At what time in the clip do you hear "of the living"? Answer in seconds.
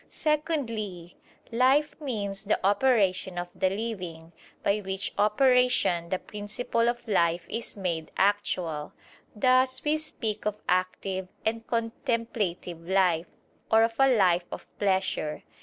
3.37-4.33